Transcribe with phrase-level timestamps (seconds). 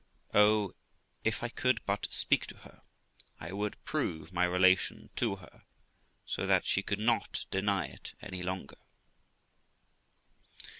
[0.33, 0.43] Girl.
[0.43, 0.73] Oh,
[1.23, 2.81] if I could but speak to her,
[3.39, 5.63] I would prove my relation to her,
[6.25, 8.79] so that she could not deny it any longer.